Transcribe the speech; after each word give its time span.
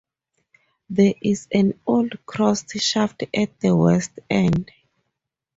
There 0.89 1.13
is 1.21 1.47
an 1.53 1.79
old 1.85 2.25
cross 2.25 2.65
shaft 2.81 3.21
at 3.35 3.59
the 3.59 3.75
west 3.75 4.17
end. 4.31 4.71